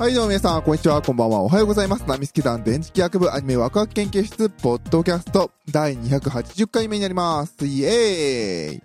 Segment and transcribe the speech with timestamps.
[0.00, 2.04] はい、どうも皆さん、こんにちは、こんばんは、おはようございます。
[2.06, 7.66] ナミスケ団電磁気学部アニメワクワク研究室、ポッドキャスト、第280回目になります。
[7.66, 8.82] イエーイ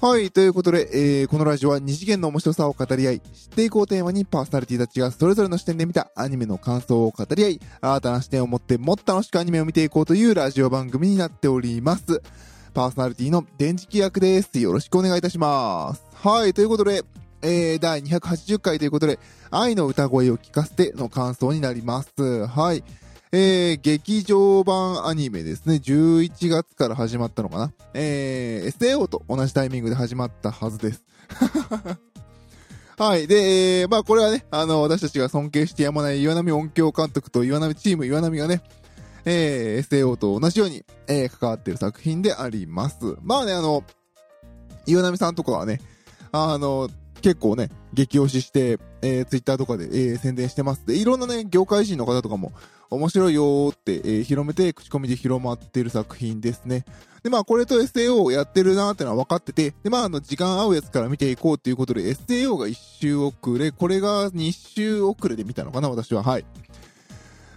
[0.00, 0.88] はい、ということで、
[1.20, 12.22] えー、このラジオは二次元の面白さを語り合い、知っていこうテーマにパーソナリティたちがそれぞれの視点で見たアニメの感想を語り合い、新たな視点を持ってもっと楽しくアニメを見ていこうというラジオ番組になっております。
[12.72, 14.58] パーソナリティの電磁気役です。
[14.58, 16.02] よろしくお願いいたします。
[16.14, 17.04] はい、ということで、
[17.42, 19.18] えー、第280回ということで、
[19.50, 22.46] 愛の歌声を聞かせての感想になります。
[22.46, 22.82] はい。
[23.30, 25.76] えー、劇場版アニメですね。
[25.76, 27.72] 11月から始まったのかな。
[27.92, 31.04] えー、SAO と同じタイミングで始まったはずです。
[32.96, 33.26] はい。
[33.28, 38.62] で、えー、まあこれはね、あの、私たちが尊敬してやまない岩波音響監督と岩波チーム岩波がね、
[39.24, 42.96] えー、SAO と同じように、えー、関わってる作品であります。
[43.22, 43.84] まあね、あの、
[44.86, 45.80] 岩波さんとかはね、
[46.32, 46.88] あの、
[47.20, 50.86] 結構ね、激推しして、えー、ツイッターとかで、えー宣伝してます。
[50.86, 52.52] で、いろんなね、業界人の方とかも、
[52.90, 56.84] 面白いよーって、えー広めて、口コミで広まってる作品ですね。
[57.22, 66.22] で、まあ、これと SAO をやってるなーってのは分かってて、で、まあ、あの、時間合うやつから見ていこうっていうことで、SAO が1周遅れ、これが2周遅れで見たのかな、私は。
[66.22, 66.46] はい。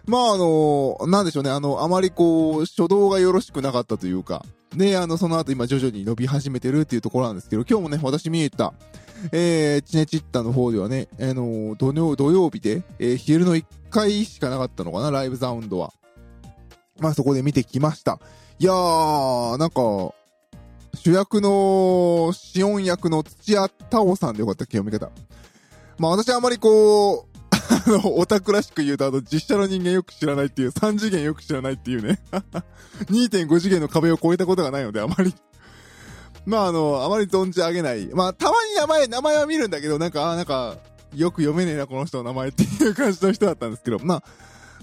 [0.08, 4.44] まあ、あのなんでしょうね、あの、あまりこう、初動がよろしくなかったというか、
[4.76, 8.74] で、あの、その後今徐々に伸び始めてるっていうところなんですけど、今日もね、私見に行った、
[9.32, 15.94] えー、チネチッタの方ではね、あの土曜、土曜日で、えー昼の1回しかなかったのかな、ライブサウンドは。
[17.00, 18.20] まあそこで見てきました。
[18.60, 20.14] いやー、なんか、
[20.94, 25.12] 主役の、シオン役の土屋太鳳さんでよかったっけ、読み方。
[25.98, 32.20] まあ私はあまりこう、あの、オタクらしく言うと、あの、実写の人間よく知らないっていう、3次元よく知らないっていうね。
[33.10, 35.34] 2.5次元の壁を越えたことがないので、あまり。
[36.46, 38.08] まあ、あの、あまり存じ上げない。
[38.14, 40.78] まあ、たまに名前、名前は見るんだけど、なんか、ああなんか、
[41.16, 44.24] よく読めねえな、この人の名前っていう感じの人だったんですけど、まあ、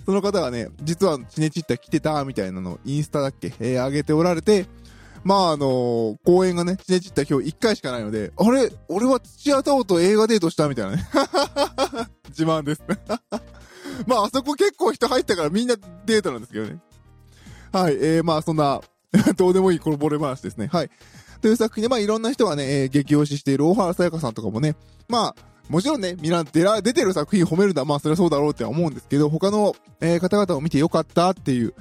[0.05, 4.67] その方がね、実はチネチッタ来てた、みたいなのをインスタだっけ、えー上げておられて、
[5.25, 8.71] まあ、あの公演がね、チネチッタ今日1回しかないので、あれ？
[8.89, 11.09] 俺は土屋太鳳と映画デートしたみたいなね。
[12.31, 12.83] 自慢です。
[14.07, 15.77] まあ、あそこ結構人入ったからみんな
[16.07, 16.79] デートなんですけどね。
[17.73, 18.81] はい、えー、まあ、そんな、
[19.37, 20.69] どうでもいいこのボレ話ですね。
[20.69, 20.91] はい。
[21.41, 24.75] という作品で、まあ、いろんな人がね、えー激推ししている大原さやかさんとかもね、
[25.09, 25.35] まあ、
[25.69, 31.75] もちろんね、みんな出ら、出てる作品褒めるのは、まあ、それはそうだろうって思うんですけど、他の、えー方々を見てよかったっていう、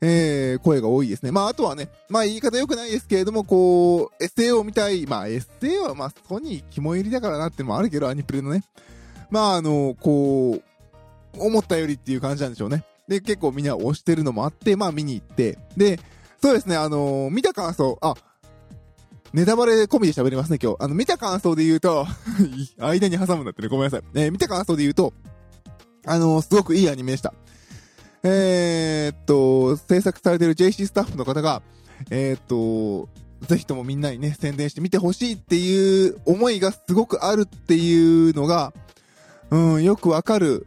[0.00, 1.32] えー声が多いですね。
[1.32, 8.64] まあ、あとはね、まあ、言い方良くないですけれども、こう、SAO みたい、まあ、SAO はまあ、ソニー肝入りだからなってもあるけど、アニプレのね。
[9.30, 10.62] まあ、あの、こう、
[11.38, 12.84] 思ったよりっていう感じなんでしょうね。
[13.06, 15.58] で、結構みんな推してるのもあって、まあ見に行って。
[15.76, 15.98] で、
[16.42, 18.14] そうですね、あのー見た感想、あ、
[19.32, 20.76] ネタバレ込みで喋りますね、今日。
[20.80, 22.06] あの、見た感想で言うと、
[22.78, 24.02] 間に挟むんだってね、ごめんなさい。
[24.14, 25.12] えー見た感想で言うと、
[26.06, 27.34] あのーすごくいいアニメでした。
[28.22, 31.62] えー、っと、制作されてる JC スタッフの方が、
[32.10, 33.08] えー、っと、
[33.46, 38.72] ぜひともみんなにね、宣伝して見てほしいっていう思いがすごくあるっていうのが、
[39.50, 40.66] うん、よくわかる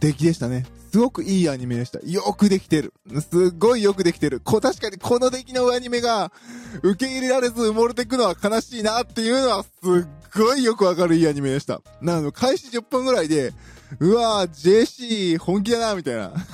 [0.00, 0.66] 出来でしたね。
[0.90, 2.00] すごくいいアニメでした。
[2.00, 2.92] よくできてる。
[3.20, 4.40] すっごいよくできてる。
[4.40, 6.32] こ確かにこの出来のアニメが
[6.82, 11.80] 受け入れられず埋もれていくのは悲しいなっていうのはすっごいよくわかるいいアニメでした。
[12.00, 13.52] なの、開始10分ぐらいで、
[14.00, 16.32] うわー、JC 本気だな、みたいな。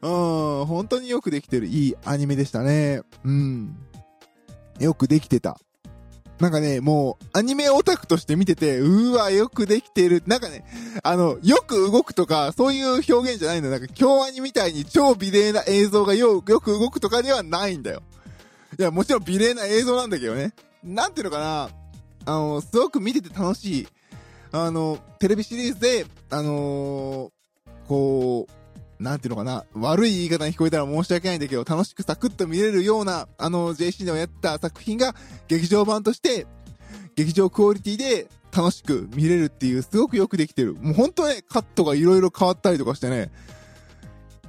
[0.00, 3.02] うん、本当によくできてるいいアニメでしたね。
[3.24, 3.76] うん。
[4.78, 5.58] よくできてた。
[6.40, 10.22] なんかね、もう、アニメオタクとして見てて、うわ、よくできてる。
[10.26, 10.64] なんかね、
[11.02, 13.78] あの、よく動くとか、そういう表現じゃないんだよ。
[13.78, 18.02] なんか、京アニみたいに超美麗な映像がよ、よく動くとかではないんだよ。
[18.78, 20.52] いや、もちろん美麗な映像なんだけどね。
[20.84, 21.70] なんていうのかな、
[22.24, 23.88] あの、すごく見てて楽しい。
[24.52, 27.38] あの、テレビシリーズで、あのー
[27.88, 28.52] こう、
[29.00, 35.14] なんていうのかな、悪い言い方に聞こえたら申し訳ないんだけど、楽しくサクッと見れるような、あの、JC でもやった作品が、
[35.46, 36.46] 劇場版として、
[37.14, 40.74] 劇場クオリティで楽しく見れるっていう、すごくよくできてる。
[40.74, 43.30] もう本当ね、カットがいろいろ変わったりとかしてね、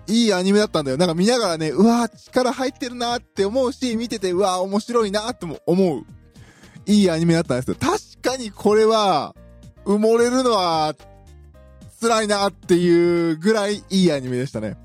[0.07, 0.97] いいアニメだったんだよ。
[0.97, 6.03] なんか見ながらね、うわー力入ってるなーって思うし、見てて、うわー面白いなーっても思う。
[6.87, 7.75] いいアニメだったんですよ。
[7.79, 9.35] 確かにこれは、
[9.85, 10.95] 埋もれるのは、
[11.99, 14.77] 辛いなっていうぐらいいいアニメでしたね。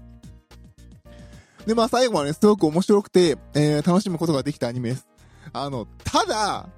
[1.67, 5.07] で、まあ最後はね、すごく面白くて、えー楽しむことができたアニメです。
[5.53, 6.69] あの、ただ、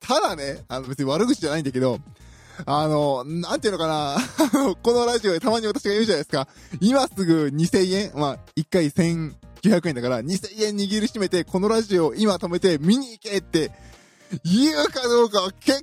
[0.00, 1.98] ただね、あの別に悪口じゃないんだけど、
[2.66, 4.16] あの、なんていうのかな、
[4.82, 6.48] このラジオでたまに私が言うじゃないですか。
[6.80, 13.70] 今すぐ2000円、まあ、1回1900円だから、2000円握りしめて、このラジオを今止めて見に行けって
[14.44, 15.82] 言うかどうかは結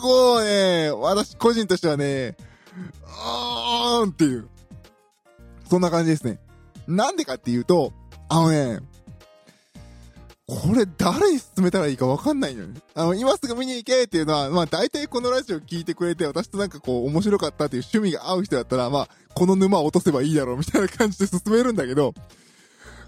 [0.00, 2.36] 構ね、私個人としてはね、
[3.04, 4.48] あーんっていう。
[5.68, 6.38] そんな感じですね。
[6.86, 7.92] なんでかっていうと、
[8.28, 8.80] あのね、
[10.46, 12.68] これ誰に勧めたらいいかわかんないのよ。
[12.94, 22.14] あの、今すぐ見に行けっていうのは、まあ大体このラジオ聞いてくれて、私となんかこう面白かったっていう趣味が合う人だったら、まあ、この沼を落とせばいいだろうみたいな感じで進めるんだけど、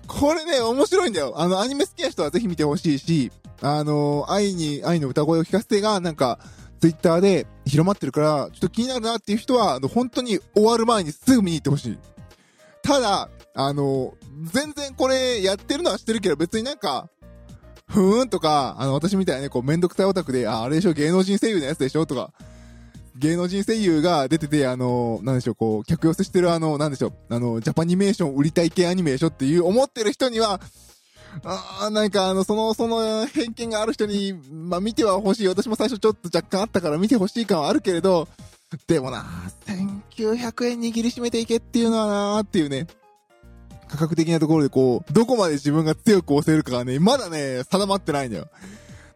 [0.07, 1.33] これね、面白いんだよ。
[1.37, 3.33] あの、アニメ好きな人はぜひ見てほしいし、
[3.63, 6.39] あの、愛に、愛の歌声を聞かせてが、なんか、
[6.81, 11.99] ツイッターで広まってるから、ちょっと気になるなっていう人は、あの、本当に終わる前にすぐ見に行ってほしい。
[12.83, 17.09] ただ、あの、全然これやってるのはしてるけど、別になんか、
[17.87, 22.33] ふーんとか、あの、私みたいなね、こう、めんどくさいオタクで、あ、あれでしょ、芸能人声優のやつでしょとか、
[23.17, 30.61] 芸能人声優が出てて、あの、なんでしょう、こう、客寄せしてるあの、なんでしょう、あの、ジャパニメーション売りたい系アニメでしょっていう思ってる人には、
[31.45, 35.49] ああなんかあの、その、その偏見がある人に、まあ見ては欲しい。
[35.49, 38.29] 私も最初ちょっと若干あったから見て欲しい感はあるけれど、
[38.87, 39.27] でもな、
[39.67, 42.87] 1900円握りしめていけっていうのはなーっていうね、
[43.89, 48.49] 価格的なところでこう、どこまで自分が強く押せるかがね、まだね、定まってないんだよ。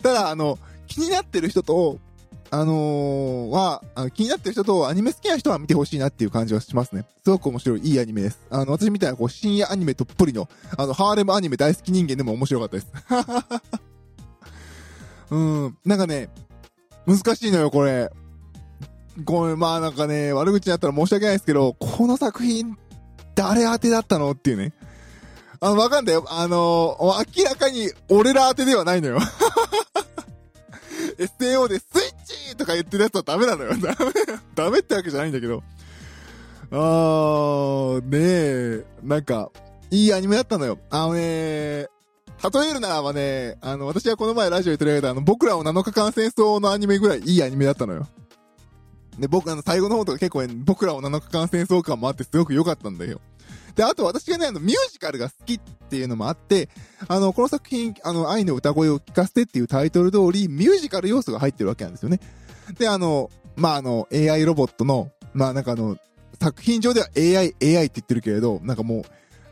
[0.02, 0.58] ただ、あの、
[0.88, 1.98] 気になってる人と、
[2.54, 7.04] あのー、は、気になってる人とアニメ好きな人は見てほしいなっていう感じはしますね。
[7.24, 8.38] すごく面白い、いいアニメです。
[8.48, 12.86] あの、私みたいなこう、深夜アニメとっぷりの、あの、ハーレムアニメ大好き人間でも面白かったです。
[15.34, 16.28] うん、なんかね、
[17.06, 18.12] 難しいのよ、これ。
[19.24, 22.78] ごめん、まあなんかね、悪口になったら申し訳ないですけど、この作品
[23.34, 24.72] 誰当てだったのっていうね。
[25.58, 26.24] あの、わかんないよ。
[26.28, 29.18] あのー、明らかに俺ら当てではないのよ。
[31.18, 33.70] SAO でスイッチとか言ってるやつはダメなのよ。
[33.76, 33.96] ダメ、
[34.54, 35.62] ダメってわけじゃないんだけど。
[36.70, 39.50] あー、ねえ、なんか、
[39.90, 40.78] いいアニメだったのよ。
[40.90, 41.88] あのね
[42.52, 48.08] 例えるならばね、あの、私はこの前ラジオで取り上げたあの、僕らを7日間戦争のアニメぐらいいいアニメだったのよ。
[49.18, 53.20] で、僕、あの、最後の方とか結構、僕らを7日間戦争感もあってすごく良かったんだよ。
[53.74, 56.68] で、あと私がね、あの、ミュージカルが好きっていうのもあって、
[57.08, 62.20] あの、この作品、あの、愛の歌声を聞かせてっていうタイトル通り、ミュージカル要素が入ってるわけなんですよね。
[62.78, 65.96] で、あの、まあ、あの、AI ロボットの、まあ、なんかあの、
[66.40, 69.04] 作品上では AI、AI って言ってるけれど、なんかもう、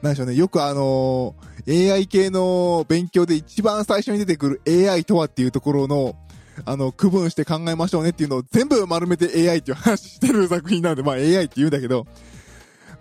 [0.03, 6.17] なんでしょうね、よくあのー、AI 系の勉強で一番最初に出てくる AI とはっていうところの、
[6.65, 12.07] あの、区分して考えましょうねっていうのを全部丸めて AI っていう話してる作品なので、まあ AI って言うんだけど、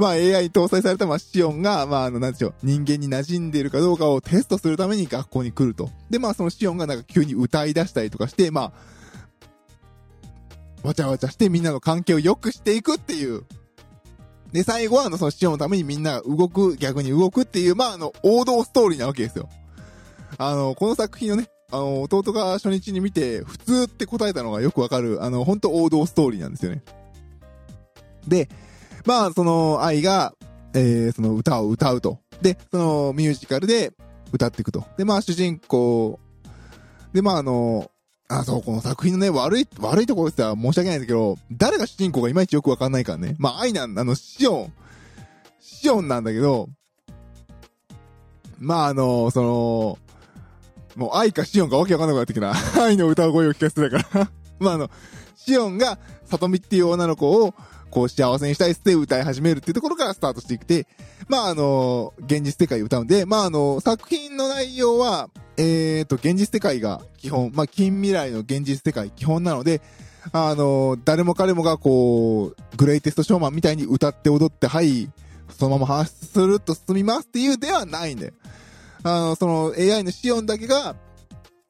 [0.02, 5.92] まあ AI 搭載されたまあシオンが、まああの、なんでしょう、人間に馴染んでいるかどうかをテストするために学校に来ると。
[6.10, 8.74] で、まあそのシオンがなんか急に歌い出したりとかして、ま
[10.84, 13.44] あ、わちゃわちゃしてみんなの関係を良くしていくっていう。
[14.52, 19.50] で、最後はあの、そのシオンのためにみんなが動く、逆に動くっていう、まああの、王道ストーリーなわけですよ。
[20.40, 26.82] あの、この作品をね、あの、弟が初日に見て、普通って答えたのがよくわかる、あの、本当王道ストーリーなんですよね。
[28.28, 28.50] で、
[29.06, 30.34] まあ、その、愛が、
[30.74, 32.20] えー、その歌を歌うと。
[32.42, 33.94] で、そのミュージカルで
[34.32, 34.86] 歌っていくと。
[34.98, 36.20] で、まあ、主人公、
[37.14, 37.92] で、まあ、あの、
[38.30, 43.36] あ、そう、この作品のね、悪い、悪いところって言ったら申し訳ないんだけど、誰が主人公がいまいちよくわかんないからね。
[43.38, 44.74] まあ、愛なん、あの、シオン、
[45.60, 46.70] シオンなんだけど、
[48.60, 49.98] まあ、あの、その、
[50.96, 52.54] もう愛かシオンかわけわかんなくなってきた。
[52.82, 54.90] 愛の歌声を聞かせてたから まああの、
[55.36, 57.54] シオンが、サトミっていう女の子を、
[57.92, 60.88] こう幸せにしたいって歌い始めるっていうところからスタートしていくて、
[61.28, 69.82] まああの、現実世界を歌うんで、まああの、作品の内容は、えーと、現実世界が基本、まあ近未来の現実世界基本なので、
[70.32, 75.10] あの、誰も彼もがこう、グレイテストショーマンみたいに歌って踊って、はい、
[75.50, 78.34] そのまま話すると進みますっていうではないんだよ。
[79.04, 80.96] あの、その AI のシオンだけが、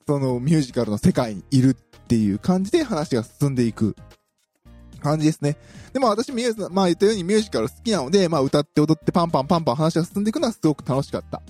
[0.06, 1.74] そのミュージカルの世界にいるっ
[2.08, 3.96] ていう感じで話が進んでいく
[5.02, 5.58] 感じですね。
[5.92, 11.42] でも私ミュージ、まあ言ったようにミュージカル好きなので、まあ歌って踊ってパンパンパンパン話が進んでいくのはすごく楽しかった。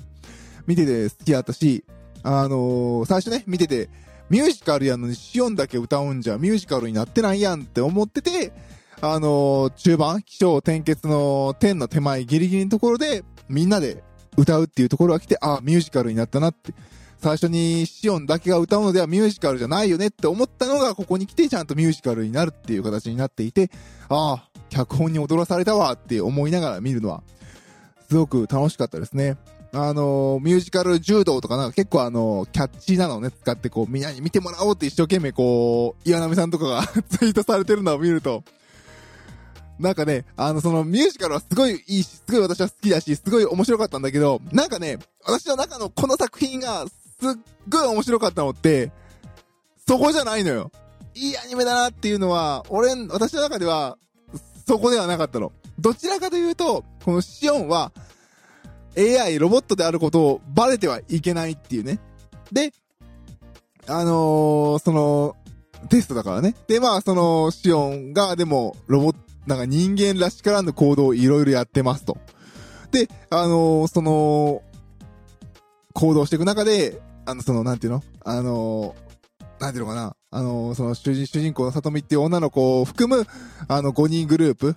[0.65, 1.84] 見てて好きだったし、
[2.24, 3.89] あのー、最初ね、見てて、
[4.29, 8.53] ミュージカルやのにシオンだけ歌うんじゃミュージカルになってないやんって思ってて、
[9.01, 14.03] あのー、中盤、気象転結の天の手前ギリギリのところで、みんなで
[14.38, 16.74] 歌うっていうところが来て、ああ、ミュージカルになったなって。
[17.22, 23.70] 最初にシオンだけが歌うのではミュージカルじゃないよねって思ったのが、ここに来てちゃんとミュージカルになるっていう形になっていて、
[24.10, 27.22] ああ、脚本に踊らされたわって思いながら見るのは、
[28.10, 29.38] すごく楽しかったですね。
[29.72, 38.44] あの、ミュージカル柔道とかなんか結構あの、キャッチーなのをね、使ってこう、みんなに見てもらおうって一生懸命こう、岩波さんとかがツイートされてるのを見ると、
[39.80, 46.86] なんかね、あの、そのミュージカルはすごいいいし、すごい私は好きだし、すごい面白かったんだけど、なんかね、私の中のこの作品が
[47.22, 47.34] すっ
[47.70, 48.92] ごい面白かったのって、
[49.88, 50.72] そこじゃないのよ。
[51.13, 53.98] いいアニメだなっていうのは、俺、私の中では、
[54.68, 55.51] そこではなかったの。
[55.80, 57.92] どちらかというと、このシオンは、
[58.98, 62.00] AI ロボットであることをバレてはいけないっていうね。
[62.51, 62.74] で、
[63.88, 65.36] あのー、その、
[65.90, 66.56] テストだからね。
[66.68, 72.18] で、まあ、その、シオンが、でも、ロボット、なんか人間らしからぬ行動をいろいろやってますと。
[72.92, 74.62] で、あのー、その、
[75.94, 78.04] 行動していく中で、あの、その、なんていうの？
[78.24, 78.96] あの、
[79.60, 80.16] なんていうのかな？
[80.32, 83.25] あの、その主人、主人公の里見っていう女の子を含む、
[83.68, 84.75] あの、5人グループ。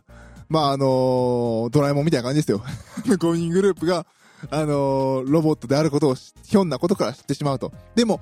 [0.49, 2.63] まあ、あのドラえもんみたいな感じですよ。
[3.07, 4.07] 5人グループが、
[4.51, 7.73] あのロボットであることをひょんなことから知ってしまうと。
[7.95, 8.21] でも、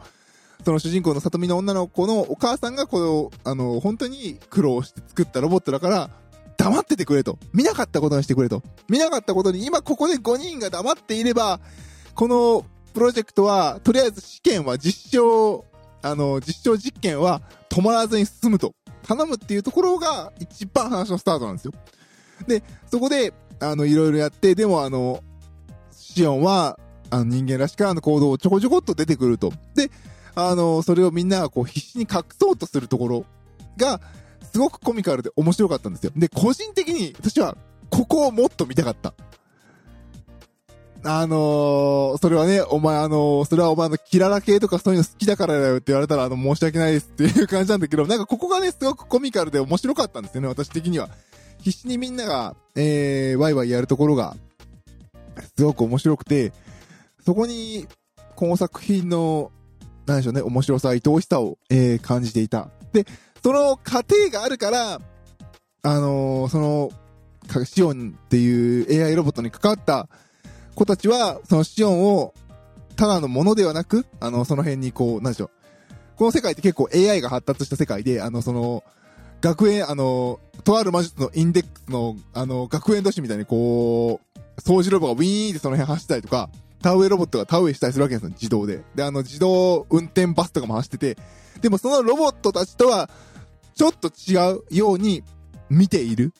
[0.65, 6.11] その主人公の里見の女の子のお母さんがこの、あの、本当に苦労して作ったロボットだから、
[6.57, 7.39] 黙っててくれと。
[7.53, 8.63] 見なかったことにしてくれと。
[8.89, 11.61] 見なかったことに、今ここで5人が黙っていれば、
[12.15, 15.65] このプロジェクトは、とりあえず試験は実証、
[16.03, 18.75] あの、実証実験は止まらずに進むと。
[19.03, 21.73] 頼むっていうところが一番話のスタートなんですよ。
[22.47, 25.23] で、そこで、あの、いろいろやって、でもあの、
[25.91, 26.79] シオンは、
[27.11, 29.53] あの人間らしからの行動をちょこちょこっと出てくると。
[29.75, 29.91] で、
[30.35, 33.25] あの、それをみんながこう必死に隠そうとするところ
[33.77, 34.01] が、
[34.53, 36.13] すごくコミカルで面白かったんですよ。
[36.17, 37.57] で、個人的に私は、
[37.91, 39.15] ここをもっと見たかった。
[41.05, 51.09] あのー、それはね、お前あのー、それはお前のキララ系とかそういうの好きだからだよって言われたら、あの、申し訳ないですっていう感じなんだけど、なんかここがね、すごくコミカルで面白かったんですよね、私的には。
[51.59, 54.37] 必死にみんなが、えー、ワイワイやるところが、
[55.57, 56.53] すごく面白くて、
[57.25, 57.89] そこに、
[58.37, 59.51] この作品の
[60.07, 62.69] なんでしょうね、面白さ、愛おしさを、えー、感じていた。
[62.93, 63.07] で、
[63.43, 65.01] その過程があるから、
[65.85, 66.91] あのー、その、
[67.65, 70.09] シオンっていう AI ロボットに関わった
[70.75, 72.35] 子たちは、そのシオンを、
[72.97, 75.51] ただのものではなく、あの、その辺にこう、なんでしょう。
[76.17, 78.85] この世界って結構 AI が発達した世界で、あの、その、
[79.41, 86.49] 学園、あの、とある魔術のインデックスの、あの、学園都市みたいにこう、掃除ロボがウィーンってその辺走ったりとか、
[86.81, 88.83] 田植えロボットが田植えしたりするわけですよ、自動で。
[88.95, 91.17] で、あの、自動運転バスとかも走ってて、
[91.61, 93.11] でもそのロボットたちとは、
[93.75, 95.25] ちょっと違うように
[95.71, 96.33] 見ている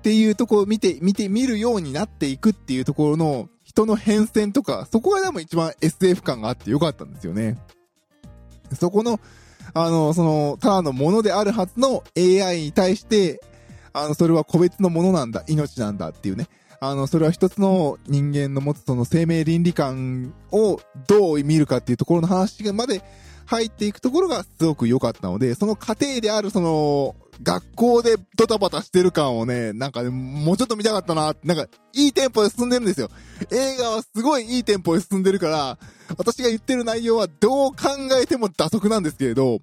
[0.00, 7.58] っていうところを見て、見て、見るようになっていくっていうところの人の変遷とか、そこがでも一番 SF 感があってよかったんですよね。
[8.72, 9.20] そこの、
[9.74, 13.42] あの、その、ただのものであるはずの AI に対して、
[13.92, 16.46] あの、それは個別のものなんだ、命なんだっていうね。
[16.80, 23.02] あの、それは一つの人間の持つその生命倫理観をどう見るかっていうところの話まで
[23.44, 33.08] 入っていくところがすごく良かったので、その過程であるその、学校でドタバタしてる感をね、なんかね、もうちょっと見たかったな、なんか、いいテンポで進んでるんですよ。
[33.50, 35.78] 映画はすごいいいテンポで進んでるから、
[36.18, 37.76] 私が言ってる内容はどう考
[38.20, 39.60] えても打足なんですけれど、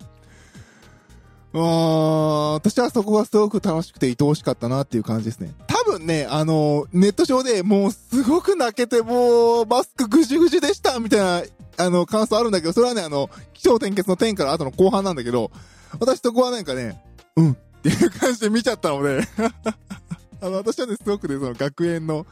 [1.53, 5.53] うーん、私はそこがすごく楽しくて愛おしかったなっていう感じですね。
[5.67, 15.51] 多分ね、あの、ネット上でもうすごく泣けてもう、マスクぐじゅぐじゅでしたみたいな、あの、感想あるんだけど、それはね、あの、気象転結の点から後の後半なんだけど、
[15.99, 17.03] 私そこはなんかね、
[17.35, 17.57] うん
[17.93, 19.21] っていう感じで見ちゃったので
[20.41, 22.25] あの、私はね、すごくね、その学園の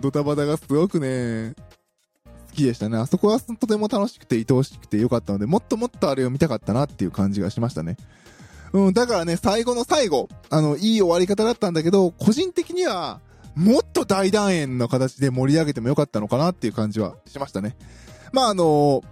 [0.00, 1.54] ドタバタがすごくね、
[2.50, 2.96] 好きでしたね。
[2.96, 7.96] あそこはとても楽しくて愛おしくてよかったので、もっともっとあれを見たかったなっていう感じがしましたね。
[8.72, 13.20] うん、だからね、最後の最後、あの、いい終わり方だったんだけど、個人的には、
[13.54, 17.76] もっと大団円の形で盛り上げてもよかったのかなっていう感じはしましたね。
[18.32, 19.02] まあ、あの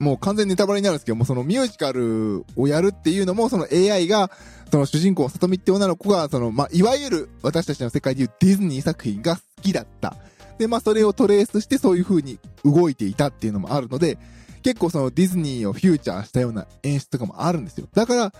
[0.00, 4.30] もう完全ネタバレになるんですけども、そのミュージカルをやるっていうのも、その AI が、
[4.70, 10.16] その主人公、さとみって女の子が、その、まあ、いわゆる私たちの世界でいうディズニー作品が好きだった。
[10.58, 14.18] で、まあ、それをトレースしてそういう風に動いていたっていうのもあるので、
[14.62, 17.88] 結構そのディズニーをフューチャーしたような演出とかもあるんですよ。
[17.92, 18.32] だから、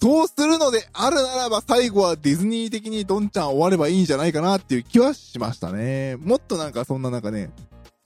[0.00, 6.16] そうするのであるならば最後はディズニー的にドンちゃん終わればいいんじゃないかなっていう気はしましたね。
[6.16, 7.50] もっとなんかそんななんかね、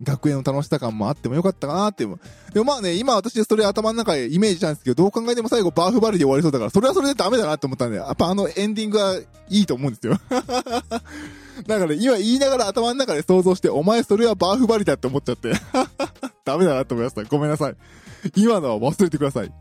[0.03, 2.19] 学園の楽しさ感もあってもよかったかなっていう。
[2.53, 10.19] でもまあね、今私それ頭の中でイメージしたんですけど、どう考えても最後バーフバリで終わりそうだから、それはそれでダメだなって思ったんで、やっぱあのエンディングはいいと思うんですよ。
[11.67, 15.53] だから今言いながら頭の中で想像して、お前それはバーフバリだって思っちゃって。
[16.45, 17.25] ダメだなって思いました。
[17.25, 17.77] ごめんなさい。
[18.37, 19.53] 今のは忘れてください。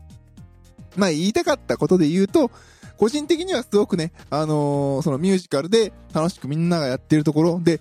[0.96, 2.52] まあ言いたかったことで言うと、
[2.96, 7.80] 個人的にはすごくね、あのー、そのミュージカルで楽しくみんながやってるところで、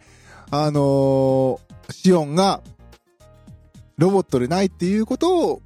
[0.51, 1.59] あのー、
[1.91, 2.61] シオンが
[3.97, 5.61] ロボットでないっていうことを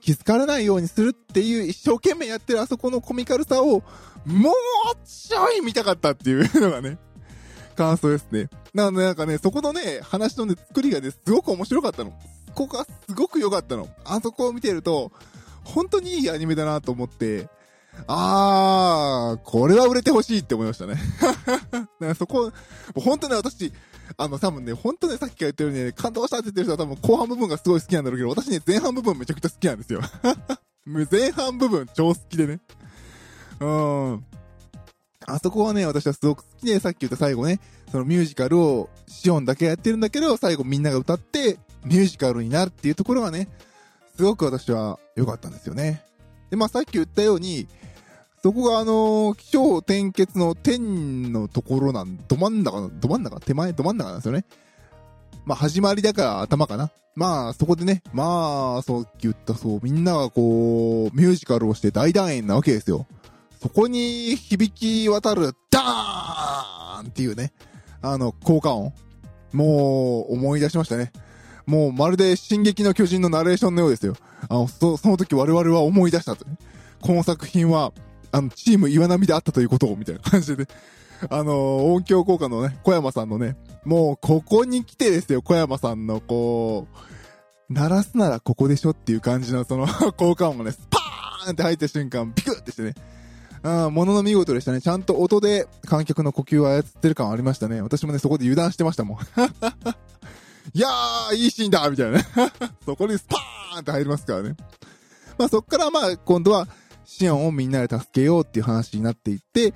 [0.00, 3.82] 気づかれないようにするっていう一生懸命やってるあそこのコミカルさを
[4.24, 4.54] もう
[5.06, 6.98] ちょい見たかったっていうのがね、
[7.76, 8.48] 感想ですね。
[8.74, 12.12] なのでなんかね、そこのね、話のね、作りがね、すごく面白かったの。
[12.54, 13.88] ここがすごく良かったの。
[14.04, 15.12] あそこを見てると、
[15.64, 17.48] 本当にいいアニメだなと思って、
[18.06, 20.94] あー、これは売れてほしいって思いましたね。
[21.70, 22.52] だからそこ、
[22.94, 23.72] 本当ね、私、
[24.16, 30.00] あの、多分ね、本当ね、さっきから言ったようにね、感動したって言ってる人は多分後半部分がすごい好きなんだろうけど、私ね、前半部分めちゃくちゃ好きなんですよ。
[31.10, 32.60] 前半部分超好きでね。
[33.60, 34.24] うーん。
[35.26, 43.48] あそこはね、私はすごく好きで、さっき言った最後ね、そのミュージカルをシオンだけやってるんだけど、最後みんなが歌って、ミュージカルになるっていうところがね、
[44.16, 46.04] すごく私は良かったんですよね。
[46.50, 47.68] で、まあさっき言ったように、
[48.42, 53.38] そこがあのー、気象転結の天のところなん、ど真ん中の、ど真ん中？
[53.40, 53.72] 手前？
[53.72, 54.44] ど真ん中なんですよね。
[55.44, 56.90] まあ始まりだから頭かな。
[57.14, 63.06] まあそこでね、まあ、そう言ったそう、みんながこう、ミュージカルをして大団円なわけですよ。
[63.60, 67.52] そこに響き渡る、ダーンっていうね、
[68.00, 68.94] あの、効果音。
[69.52, 71.12] もう、思い出しましたね。
[71.66, 74.14] もう、まるで、進撃の巨人のナレーションのようですよ。
[74.48, 76.56] あの、そその時我々は思い出したと、ね。
[77.02, 77.92] この作品は、
[78.32, 80.66] あの、チーム岩波であったということを、みたいな感じで、
[81.28, 86.86] あの音響効果のね、小山さんのね、もう、ここに来てですよ、小山さんの、こ
[87.68, 92.94] う、鳴らすならここでしょっていう感じの、その 効果音がね、スパーンって入った瞬間、ビクってしてね、
[93.62, 94.80] あものの見事でしたね。
[94.80, 97.82] ちゃんと音で観客の呼吸を操ってる感ありましたね。
[97.82, 99.18] 私もね、そこで油断してましたもん。
[100.72, 102.24] いやー、いいシーンだみたいなね。
[102.86, 104.56] そこにスパーンって入りますからね。
[105.36, 106.68] まあそっからまあ今度は
[107.10, 109.74] シオンをみんなで助けようっていう話になっていって、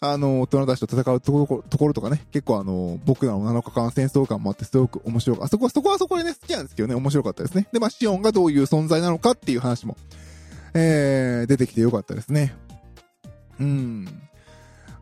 [0.00, 5.44] あの、大人たちと戦うところところとかね、結構あの、僕らの7日間戦争感もあってすごく面白かった。
[5.44, 7.68] あそこは、そこはそこでね、好きなんですけどね、面白かったですね。
[7.70, 9.98] で、まあシオンがどういう存在なのかっていう話も、
[10.72, 12.56] えー、出てきてよかったですね。
[13.60, 14.08] うん。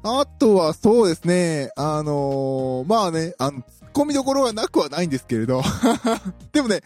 [0.02, 5.62] あとはそうですね、あのー、まあね、あの、突っ込みどころがなくはないんですけれど、
[6.52, 6.82] でもね、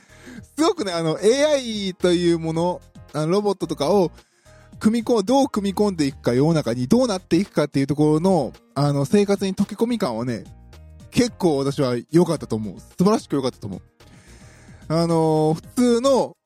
[0.55, 2.83] すごくね、あの、AI というもの、
[3.15, 4.13] あのロボットとかを、
[4.79, 10.45] 組み込、どう組み込んでいくか、世の中にどうなっていくかっていうところの、あの、生活に溶け込み感はね、
[11.11, 12.81] 結構私は良かったと思う。
[12.81, 13.83] 素晴らしく良かったと思う。
[14.89, 16.37] あのー、普通の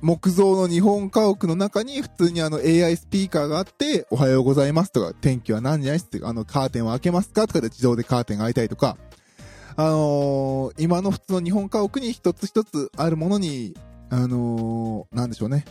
[0.00, 8.98] 木造の日本家屋の中に普通にあの AI スピーカーがあって、おはようございますとか、天気は何時ですって、あのカーテンを開けますかとかで自動でカーテンが開いたりとか、
[9.76, 13.74] あのー、今の普通の日本家屋に一つ一つあるものに、
[14.10, 15.64] あのー、なんでしょうね。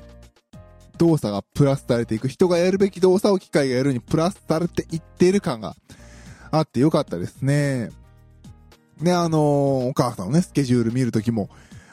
[1.03, 2.29] 動作がプラスされていく。
[2.29, 5.75] 人がやるべき動作を機械がやるにプラスされていっている感が
[6.51, 7.89] あってよかったですね。
[9.01, 11.49] ね、あのー、お母さんのね、スケジュール見るときも、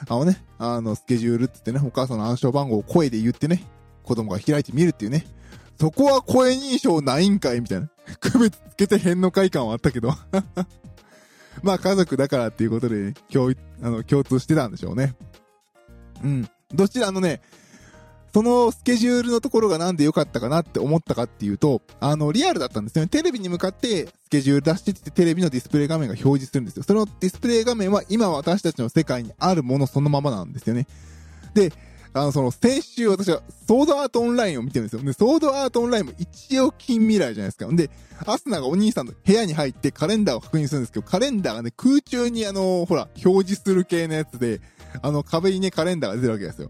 [0.07, 3.63] あのね、あの、スケジュールってってね、お母さんの暗証番号を声で言ってね、
[4.03, 5.25] 子供が開いてみるっていうね。
[5.79, 7.89] そこは声認証ないんかいみたいな。
[8.21, 10.13] 区別つけて変の快感はあったけど。
[11.63, 15.15] まあ家族だからっていうことで、共、あの、共通してたんでしょうね。
[16.23, 16.49] うん。
[16.73, 17.41] どちらのね、
[18.33, 23.09] そのスケジュールのところがなんで良かったかなって思ったかっていうと、あの、リアルだったんですよね。
[23.09, 26.83] テレビに向かってスケジュール出してって、テレビのディスプレイ画面が表示するんですよ。
[26.83, 30.87] そのディスプレイ画面は今私たちの世界にあるものそのままなんですよね。
[31.53, 31.73] で、
[32.13, 35.01] あの、その、先週私は、ソードアートオンラインを見てるんですよ。
[35.01, 37.67] で、ソードアートオンラインも一応近未来じゃないですか。
[37.73, 37.89] で、
[38.25, 44.59] アスナがお兄さんの部屋に入ってカレンダーを確認するんですけど、カレンダーがね、空中にあの、ほら、表示する系のやつで、
[45.01, 46.69] あの、壁にね、カレンダーが出てるわけですよ。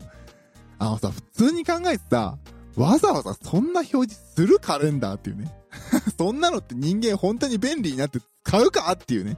[0.82, 2.39] あのさ、普通に考えてさ、
[2.76, 5.54] わざわざそんな表示するカレンダーっていうね。
[6.17, 9.38] そんなのって人間本当に便利になって使うかっていうね。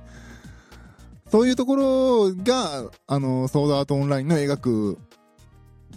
[1.30, 4.98] そういうところが、あの、ソードアートオンラインの描く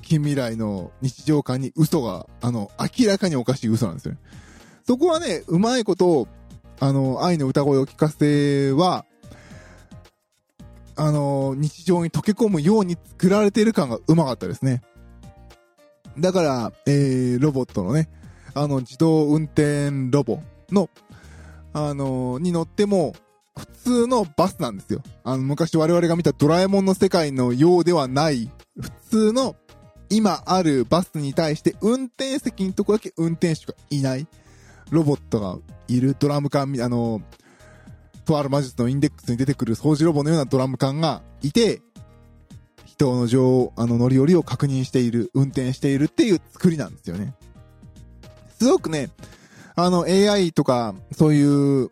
[0.03, 4.19] 近未来の日常感に嘘が、あの、明らかにおかしい嘘なんですよね。
[4.85, 6.27] そこはね、うまいこと、
[6.81, 9.05] あの、愛の歌声を聞かせは、
[10.97, 14.83] あの、日常に溶け込むように作られている感がうまかったですね。
[16.19, 18.09] だから、えー、ロボットのね、
[18.55, 20.89] あの、自動運転ロボの、
[21.73, 23.15] あのー、に乗っても、
[23.59, 25.03] 普通のバスなんですよ。
[25.25, 28.51] あの、昔我々が見たドラえもんの世界のようではない、
[28.81, 29.57] 普通の、
[30.09, 34.27] 今あるバスに対して運転席のとこだけ運転手がいない。
[34.91, 37.21] ロボットがいるドラム缶、あの、
[38.25, 41.83] とある魔術のインデックスに出てくる掃除ロボのようなドラム缶がいて、
[42.97, 47.35] 人の乗、あの乗り降りを確認している、運転しているっていう作りなんですよね。
[48.59, 49.11] すごくね、
[49.75, 51.91] あの AI とか、そういう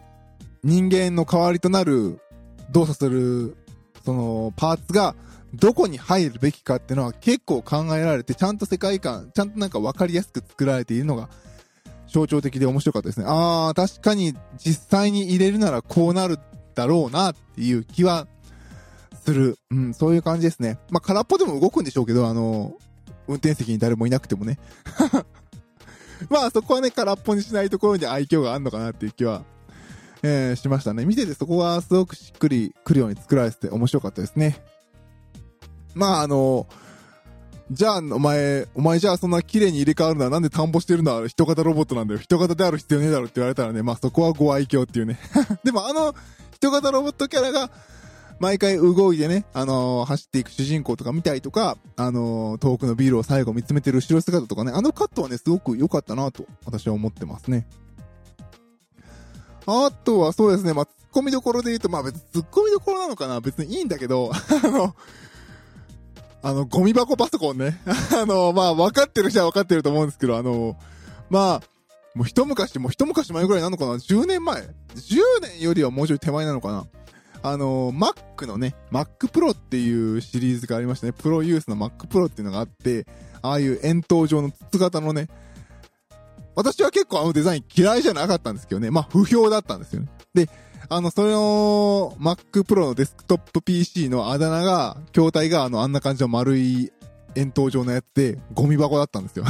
[0.62, 2.18] 人間の代わりとなる
[2.70, 3.56] 動作する、
[4.04, 5.14] そのパーツが
[5.52, 11.28] どこに入るべきかっていうのは結構考えられて、ちゃんと世界観、ちゃんとなんかわかりやすく作られているのが
[12.06, 13.26] 象徴的で面白かったですね。
[13.28, 16.38] ああ、確かに実際に入れるならこうなる
[16.74, 18.26] だろうなっていう気は
[19.24, 19.58] する。
[19.70, 20.78] うん、そういう感じですね。
[20.90, 22.74] まあ、空っぽでも動くんでしょうけど、あの、
[23.26, 24.58] 運転席に誰もいなくてもね。
[26.30, 29.44] まあそこはね、空っぽにしないところに愛嬌があるのかなっていう気は、
[30.22, 31.04] えー、しましたね。
[31.04, 34.62] 見ててそこがすごくしっくりくるように作られてて面白かったですね。
[35.94, 36.66] まああの、
[37.70, 42.20] じゃあ、お前、お前じゃあそんな綺麗に入れ替わるのはなんで田んぼしてるのは人型ロボットなんだよ。
[42.20, 45.18] 人型である必要ねえだろって言われたらね、まあそこはご愛嬌っていうね。
[45.64, 46.14] でもあの、
[46.52, 47.70] 人型ロボットキャラが、
[48.40, 57.66] 毎回動いてね、あのー、走っていく主人公とか見たりとか、あのー、遠くのビールを最後見つめてる後ろ姿とかね、あのカットはね、すごく良かったなと、私は思ってますね。
[59.66, 64.94] あとはそうですね、まあ、突っ込みどころで言うと、まあ別に突っ込みどころなのかな別にいいんだけど、 あの、
[66.42, 67.80] あの、ゴミ箱パソコンね。
[68.14, 70.76] あの、まあ、分かってる人は分かってると思うんですけど、あの、
[71.30, 71.62] まあ、
[72.14, 74.60] もう一昔、もう一昔前ぐらいなのかな ?10 年前
[74.94, 76.86] ?10 年よりはもうちょい手前なのかな？
[77.44, 81.12] あの、Mac のね、Mac Pro っていうシリーズがありましたね。
[81.12, 83.06] プロユースの Mac Pro っていうのがあって、
[83.42, 85.28] ああいう円筒状の筒型のね、
[86.54, 88.90] 私は結構あのデザイン嫌いじゃなかったんですけどね。
[88.90, 90.08] まあ、不評だったんですよね。
[90.32, 90.48] で、
[90.88, 96.92] あの、それの Mac Pro のデスクトップ PC のあだ名が、筐体があの、あんな感じの丸い
[97.34, 99.44] 円筒状のやつで、ゴミ箱だったんですよ。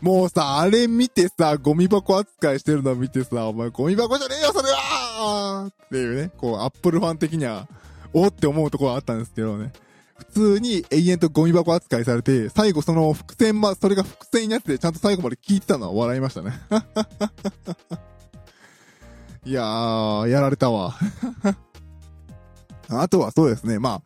[0.00, 7.66] もうさ、あれ見てさ、ゴミ箱扱いしてるの見てさ、お前ゴミ箱じゃねえよ、それはっていうね、こう、アップルファン的には、
[8.12, 9.72] おって思うところはあったんですけどね。
[10.18, 16.52] 普通に永遠とゴミ箱扱いされて、最後その伏線ま、それが伏線になってて、ちゃんと最後まで聞いてたのは笑いましたね。
[19.44, 20.96] いやー、やられたわ。
[22.88, 24.02] あとはそうですね、まあ、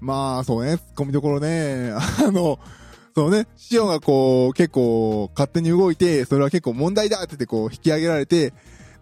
[0.00, 2.58] まあ、そうね、突っ込みどころね、あの、
[3.14, 8.52] そうね、シオンがこう、結構勝手に動いて、それは結構問題だって言ってこう引き上げられて、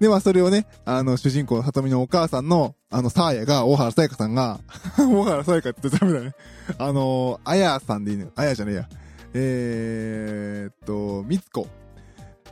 [0.01, 4.61] で、まあそれをね、あの、主人公の里見のお母さんの、あの、サーヤが、大原さやかさんが、
[4.97, 6.35] 大原さやかって言ってダメだね。
[6.79, 8.89] あの、あやさんでいいのあやじゃねえや。
[9.35, 11.67] えー、っと、みつこ。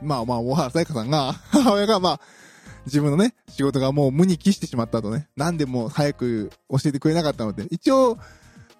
[0.02, 2.20] まあまあ、大原さやかさんが、 母親がまあ、
[2.84, 8.18] 自分のね、仕事がもう無に帰してしまったとね、なんでも早く教えてくれなかったので、一応、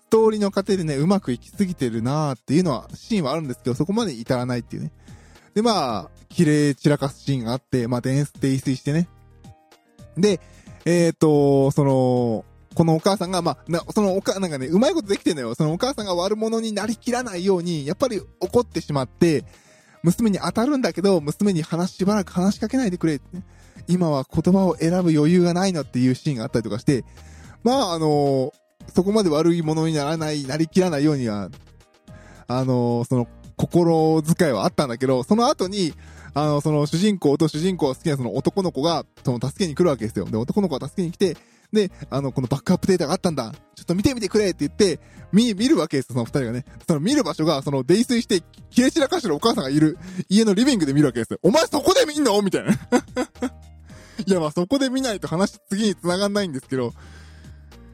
[0.07, 4.93] ストーリーの過程でね、うまくいきすぎてるなーっていうのは、シーンはあるんですけど、そこまで至らないっていうね。
[5.53, 9.09] で、まあ、綺麗散らかすシーンがあって、まあ、泥酔してね。
[10.17, 10.39] で、
[10.85, 12.45] えっ、ー、と、その、
[12.77, 15.57] このお母さんが、まあ、な、そのおか、なんかね、うまいことできてんのよ。
[15.57, 19.45] そのお母さんが悪者になりきらないように、やっぱり怒ってしまって、
[20.05, 23.43] 娘に当たるんだけど、娘に話しばらく話しかけないでくれ、ね。
[23.89, 27.05] 今は言葉を選ぶ余裕がないのっていうシーンがあったりとかして、
[27.65, 28.53] まあ、あの
[28.95, 31.51] そこまで悪いものにならない、なりきらないようには、
[32.49, 35.95] あのその、心遣いはあったんだけど、その後に、
[36.35, 40.27] あの、その主人公と主人公が好きなその男の子が、その助けに来るわけですよ。
[40.27, 41.37] で、男の子が助けに来て、
[41.73, 43.53] で、あの、このバックアップデータがあったんだ。
[43.75, 45.01] ちょっと見てみてくれって言って、
[45.33, 46.65] 見、見るわけですよ、その二人がね。
[46.87, 51.39] その見る場所が、その泥酔して、切れ散らかしてるお母さんがいる家のリビングで見るわけですよ。
[51.43, 52.41] お前そこで見んの？
[52.43, 52.73] みたいな。
[54.27, 56.93] いや、まあそこで見ないと話次に繋がんないんですけど、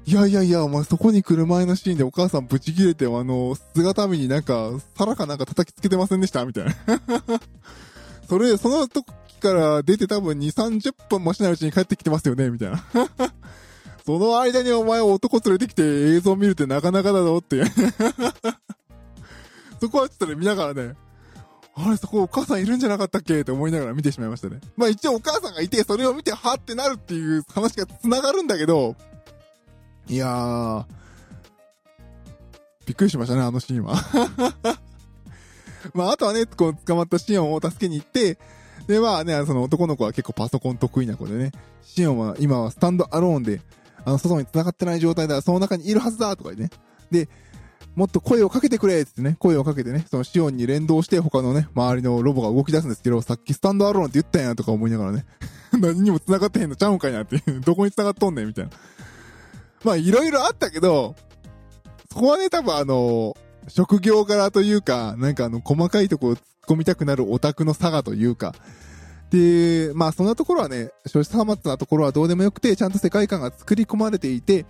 [0.05, 6.45] いやいやいや、お前そこに来る前のシーンでお母さんブチ切れて、あの、姿見になんか、皿かなんか叩きつけてませんでした？
[6.45, 6.73] みたいな。
[8.29, 9.07] それ、その時
[9.41, 12.51] から出て多分2、30分もしないうちに帰ってきてますよね？
[12.51, 12.83] みたいな。
[14.05, 17.63] その間にお前男連れてきて映像見るってなかなかだぞって。
[19.81, 20.97] そこはちょっとね、見ながらね、
[21.77, 23.43] あれ、そこお母さんいるんじゃなかったっけ？
[23.43, 24.59] って思いながら見てしまいましたね。
[24.77, 28.97] まあ一応お母さんがいて、それを見て、はってなるっていう話が繋がるんだけど、
[30.09, 30.85] いやー、
[32.87, 33.95] びっくりしましたね、あのシーンは。
[35.95, 38.39] まああとはね、こう捕まったシオンを助けに行って、
[38.87, 43.61] で、まあね、その男の子は結構パソコン得意な子でね、シオンは今はスタンドアローンで、
[44.05, 46.83] あの、外に繋がってない状態だ、その中にいるはずだとか言ってね。
[47.11, 47.29] で、
[47.95, 55.27] もっと声をかけてくれってね、声をかけてね、そのシオンに連動して他のね、周りのロボが動き出すんですけど、さっきスタンドアローンって言ったんやとか思いながらね、
[55.79, 58.71] 何にも繋がってへんのちゃうんかいなっていう、どこに繋がっとんねんみたいな。
[59.85, 61.15] まあ、いろいろあったけど、
[62.13, 63.37] そこはね、多分あの、
[63.69, 68.55] 職業柄というか、なんかあの、細かいところ突っ込みたくなるオタクの差がというか、
[69.31, 74.67] で、まあそんなところはね、少子さまなところはどうでもよくて、ちゃんと世界観が作り込まれていて、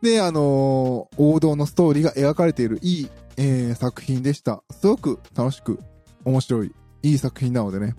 [0.00, 4.62] で、あのー、王道のストーリーが描かれているいい、えー、作品でした。
[4.70, 5.78] すごく楽しく、
[6.24, 7.94] 面白い、いい作品なのでね、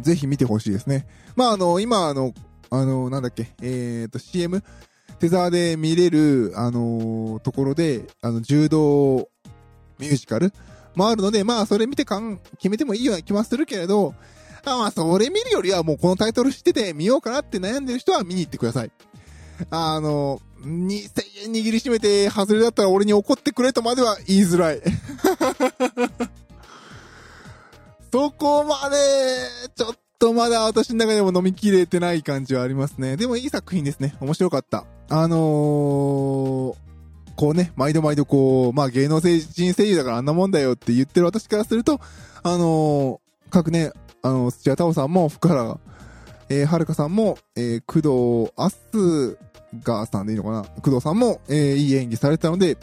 [0.00, 1.06] ぜひ見てほしいですね。
[1.36, 2.34] まあ、あの、今、あの、
[2.68, 4.62] あの、なんだっけ、えっ、と、CM、
[5.18, 9.28] テザーで見れる、あのところで、あの、柔道
[9.98, 10.52] ミュージカル
[10.94, 14.14] もあるので、まあ、それ見てかん、決めてもいいような気はするけれど、
[14.64, 18.90] あまあ、それ見るよりはもうこのタイトル知ってて見ようかなって悩んでる人は見に行ってください。
[19.70, 24.80] あの、2000円握りしめて外れだったら俺に怒ってくれとまでは言いづらい。
[28.10, 28.96] そこまで、
[29.76, 33.18] ちょっとまだ私の中でも飲みきれてない感じはありますね。
[33.18, 34.14] でもいい作品ですね。
[34.20, 34.86] 面白かった。
[35.10, 35.38] あのー、
[37.36, 42.00] こうね、毎度毎度こう、まあ芸能人声優だからあんなもんだよって言ってる私からすると、
[42.42, 45.78] あのー、各ね、あの、土屋太鳳さんも福原、
[46.48, 49.36] えー、はるかさんも、えー、工藤あす
[49.82, 50.62] がさんでいいのかな？
[50.80, 52.78] 工藤さんも、えー、いい演技されたので、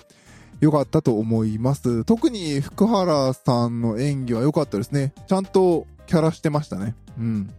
[0.60, 2.06] 良かったと思います。
[2.06, 5.12] 特に福原さんの演技は良かったですね。
[5.27, 6.93] ちゃんとキャラしてましたね。
[7.17, 7.50] うん。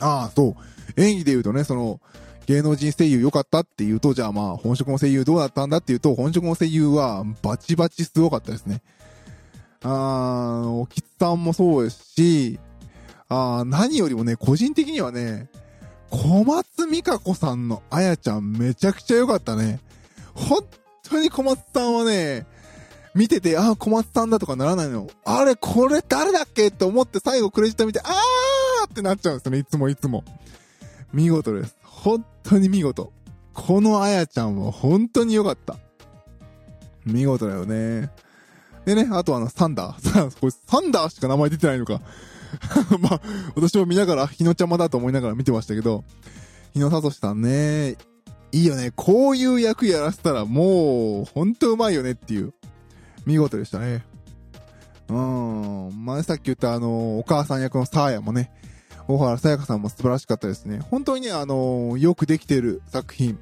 [0.00, 0.56] ああ、そ
[0.96, 1.00] う。
[1.00, 2.00] 演技で言うとね、その、
[2.46, 8.80] 芸能人声優良かったって言うと、じゃあまあ、本職の声優どうだったんだっていうと、本職の声優はバチバチすごかったですね。
[9.82, 12.58] あー、おきつさんもそうですし、
[13.28, 15.50] あー、何よりもね、個人的にはね、
[16.08, 19.80] 小松美香子さんのあやちゃんめちゃくちゃ良かったね。
[20.32, 20.64] 本
[21.02, 22.46] 当に小松さんはね、
[23.16, 25.08] 見てて、ああ、小松さんだとかならないの。
[25.24, 30.22] あれ、これ誰だっけって思って最後クレジット見て、あーってなっちゃうんですよね、いつもいつも。
[31.14, 31.76] 見事です。
[31.82, 33.10] 本当に見事。
[33.54, 35.76] このあやちゃんは本当に良かった。
[37.06, 38.10] 見事だよね。
[38.84, 40.30] でね、あとあの、サンダー。
[40.38, 42.02] これサンダーしか名前出てないのか。
[43.00, 43.20] まあ、
[43.54, 46.04] 私も見ながら、日野ちゃまだと思いながら見てましたけど、
[46.74, 47.96] 日野聡さんね、
[48.52, 48.92] いいよね。
[48.94, 52.52] こういう役やらせたらもう、ほんとうまいよねっていう。
[53.26, 54.04] 見事でしたね。
[55.08, 56.04] うん。
[56.04, 58.50] 前さっき言ったあの、お母さん役のサーヤもね、
[59.08, 60.78] 大原さやかさんも素晴らしかったですね。
[60.78, 63.38] 本当にね、あの、よくできてる作品。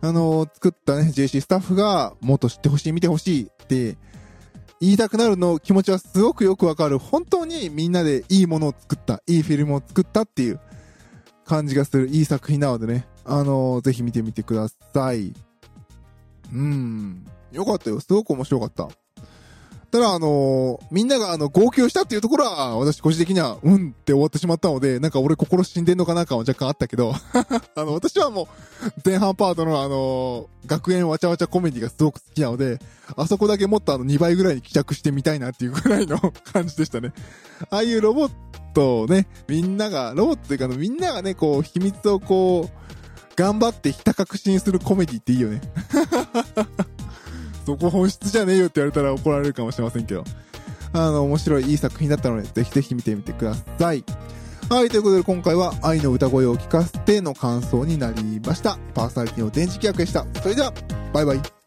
[0.00, 3.96] あの、作ったね、JC スタッフが、もっと知ってほしい、見てほしいって
[4.80, 6.98] 言いたくなるの気持ちはすごくよくわかる。
[6.98, 10.60] 本当にみんなでいいものを作った、いいフィルムを作ったっていう
[11.44, 15.32] 感じがするいい作品なのでね、あのぜひ見てみてください。
[16.52, 17.24] うん。
[17.52, 18.00] よかったよ。
[18.00, 18.88] すごく面白かった。
[19.92, 27.12] ただ、あのー、みんながあの、号泣したっていうところは、私個人的には、うんって終わってしまったので、なんか俺心死んでんのかな感は若干あったけど、
[27.76, 28.46] あの、私はもう、
[29.04, 32.78] 前半パートのあのー、学園わちゃわちゃコメディがすごく好きなので、
[33.14, 36.18] あそこだけもっとあの、2倍ぐらいに帰着してみたいなっていうぐらいの
[36.54, 37.12] 感じでしたね。
[37.68, 38.30] ああいうロボッ
[38.72, 42.82] トをね、みんなが、ロボットというか、みんながね、こう、秘密をこう、
[43.36, 45.60] 頑張ってひた確信するコメディっていいよね。
[47.64, 50.24] そこ本質じゃねえよって言われたら怒られるかもしれませんけど。
[50.94, 54.04] あの、面白いいい作品だったので、ぜひぜひ見てみてください。
[54.68, 58.78] はい、ということで今回は愛の歌声を聞かせての感想になりました。
[58.94, 60.26] パーソナリティの電磁気役でした。
[60.40, 60.72] それでは、
[61.12, 61.61] バイバイ。